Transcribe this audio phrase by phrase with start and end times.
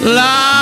[0.00, 0.57] la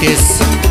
[0.00, 0.61] this.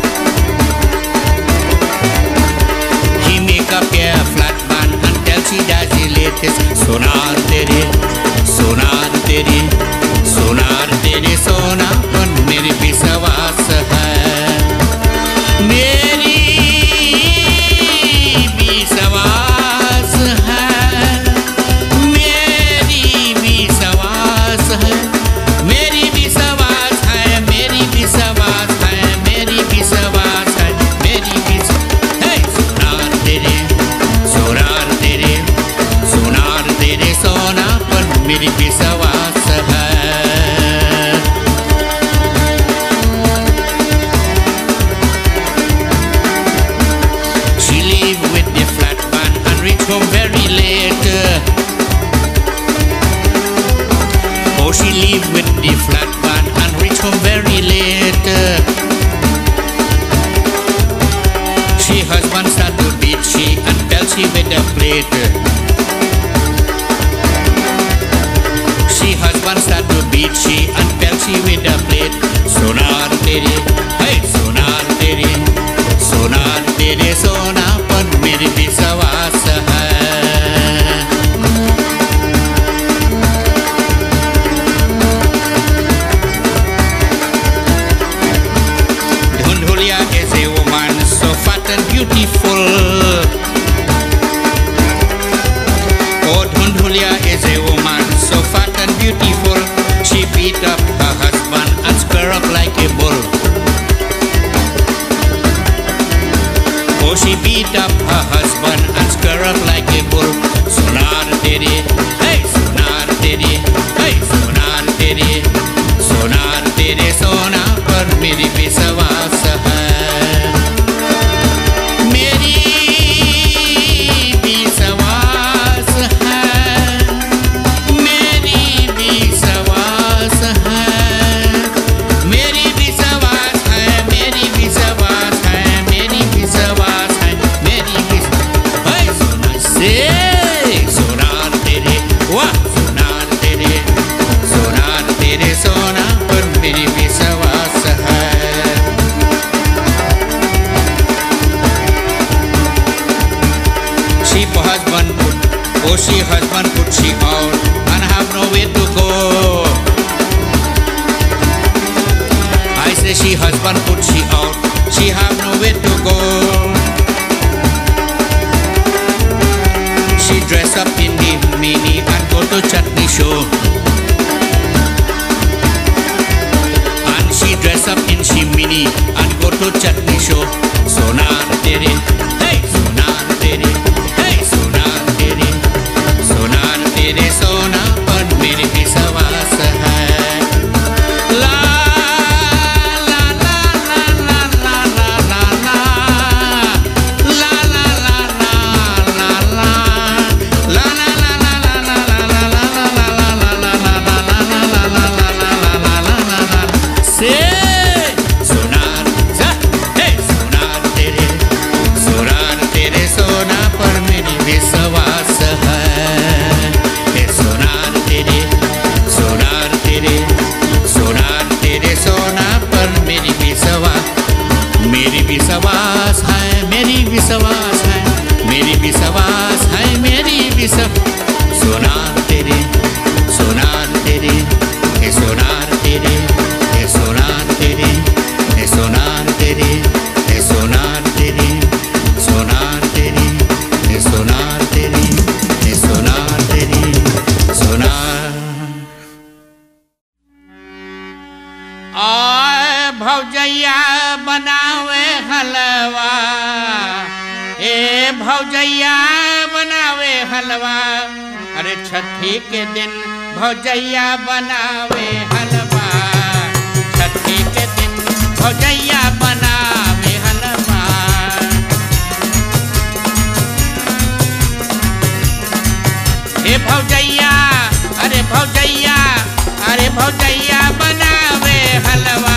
[279.96, 281.56] भौजैया बनावे
[281.86, 282.36] हलवा।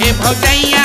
[0.00, 0.75] हे भौजैया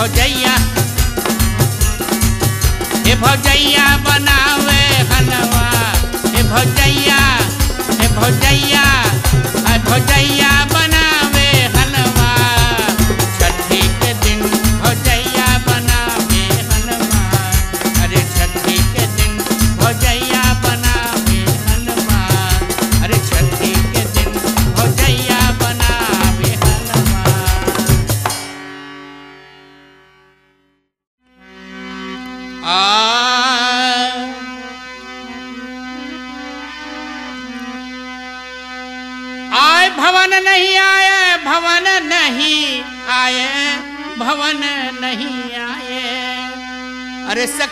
[0.00, 0.52] भौजैया।
[3.06, 4.80] हे भौजैया बनावे
[5.10, 5.66] हलवा।
[6.36, 7.18] हे भौजैया
[8.00, 8.89] हे भौजैया।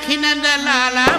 [0.08, 1.17] ದಕ್ಷಿಣದ ಲಾಲಾ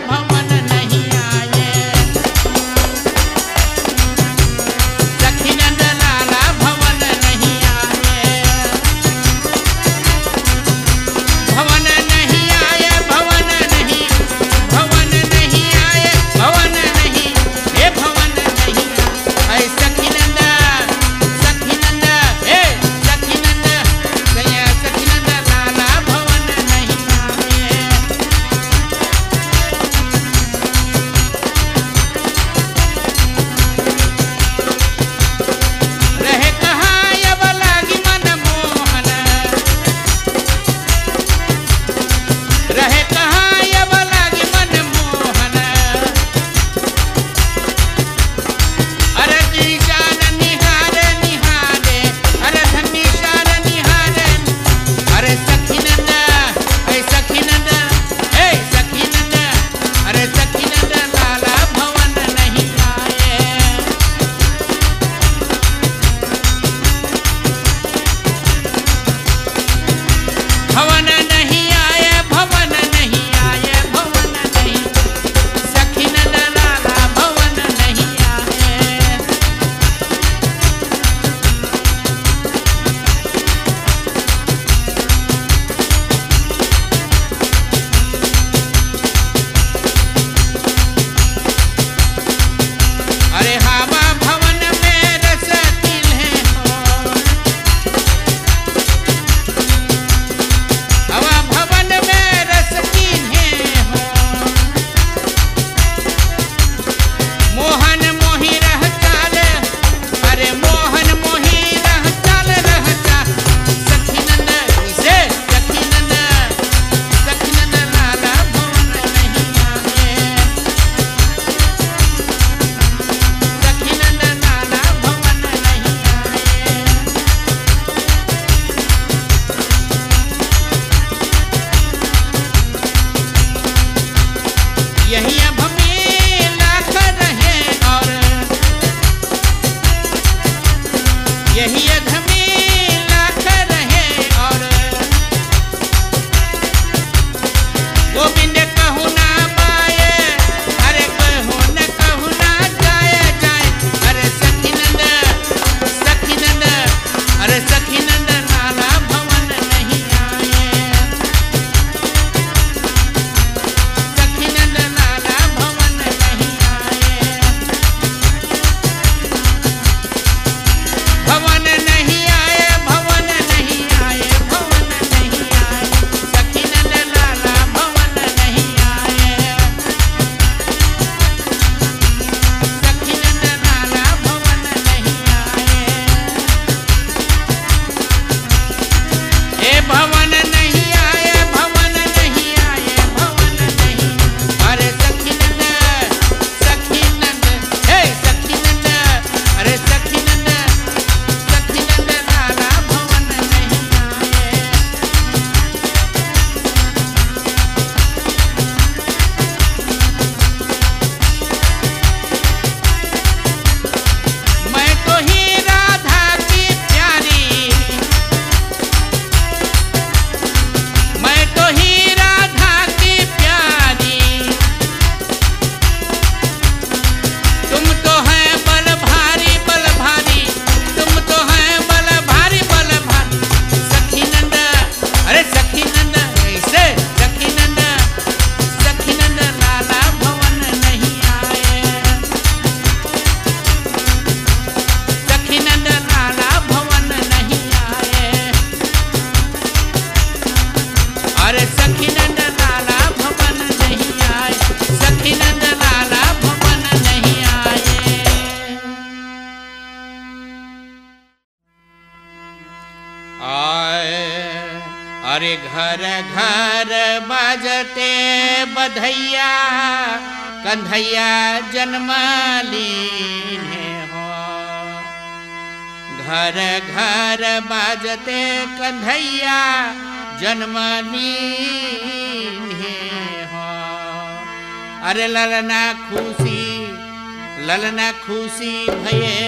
[287.89, 289.41] ललना खुशी भये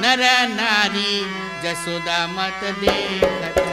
[0.00, 1.14] नर नारी
[1.62, 3.67] जसोदा मत देखत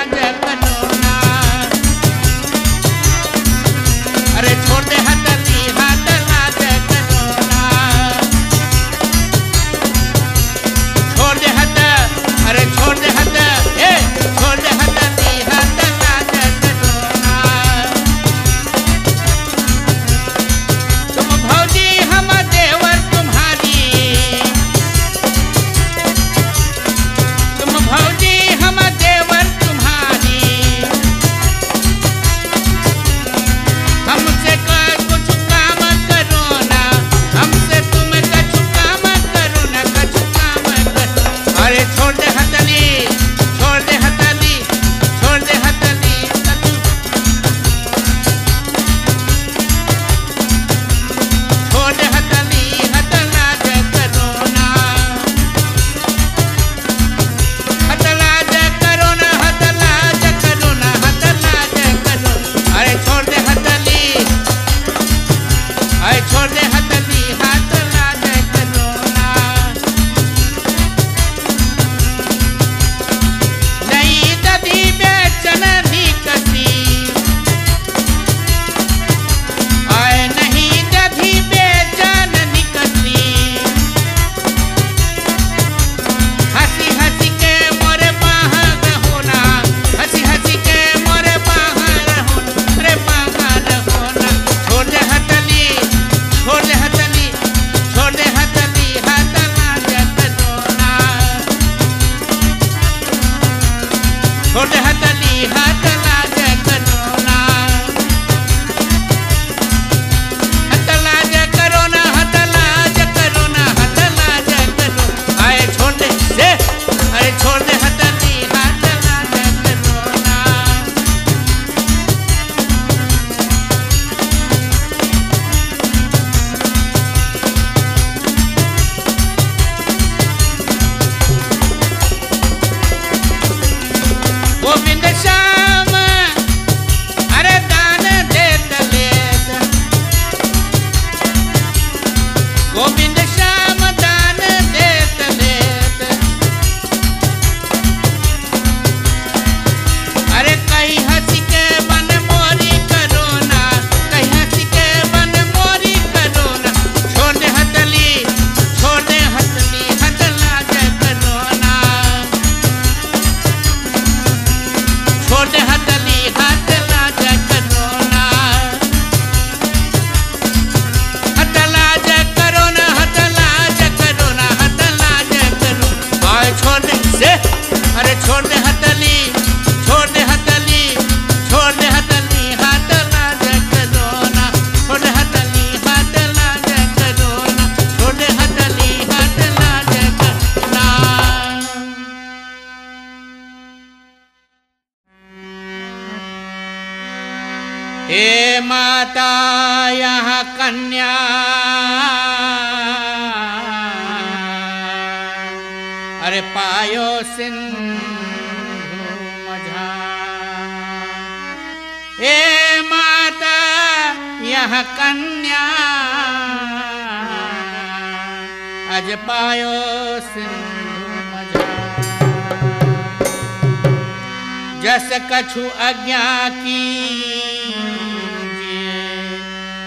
[224.83, 226.23] जस कछु अज्ञा
[226.55, 226.81] की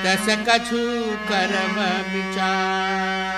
[0.05, 0.85] तस कछु
[1.31, 1.77] कर्म
[2.13, 3.36] विचार।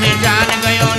[0.00, 0.95] में जान गयो